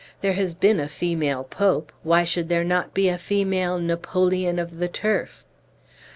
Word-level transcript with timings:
There 0.21 0.33
has 0.33 0.55
been 0.55 0.79
a 0.79 0.89
female 0.89 1.43
pope, 1.43 1.91
why 2.01 2.23
should 2.23 2.49
there 2.49 2.63
not 2.63 2.91
be 2.91 3.07
a 3.07 3.19
female 3.19 3.77
'Napoleon 3.77 4.57
of 4.57 4.79
the 4.79 4.87
Turf?'" 4.87 5.45